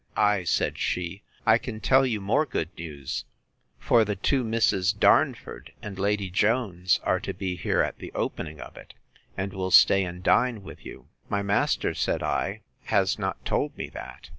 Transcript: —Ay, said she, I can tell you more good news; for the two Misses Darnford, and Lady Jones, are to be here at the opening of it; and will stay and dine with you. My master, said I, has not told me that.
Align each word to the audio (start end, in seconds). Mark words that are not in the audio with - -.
—Ay, 0.17 0.43
said 0.43 0.79
she, 0.79 1.21
I 1.45 1.59
can 1.59 1.79
tell 1.79 2.07
you 2.07 2.19
more 2.19 2.43
good 2.47 2.75
news; 2.75 3.23
for 3.77 4.03
the 4.03 4.15
two 4.15 4.43
Misses 4.43 4.91
Darnford, 4.91 5.73
and 5.79 5.99
Lady 5.99 6.31
Jones, 6.31 6.99
are 7.03 7.19
to 7.19 7.35
be 7.35 7.55
here 7.55 7.81
at 7.83 7.99
the 7.99 8.11
opening 8.13 8.59
of 8.59 8.75
it; 8.75 8.95
and 9.37 9.53
will 9.53 9.69
stay 9.69 10.03
and 10.03 10.23
dine 10.23 10.63
with 10.63 10.83
you. 10.83 11.05
My 11.29 11.43
master, 11.43 11.93
said 11.93 12.23
I, 12.23 12.61
has 12.85 13.19
not 13.19 13.45
told 13.45 13.77
me 13.77 13.89
that. 13.89 14.29